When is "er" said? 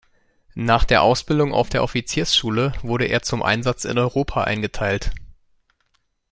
3.05-3.21